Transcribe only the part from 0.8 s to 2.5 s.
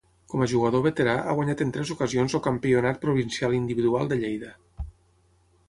veterà ha guanyat en tres ocasions el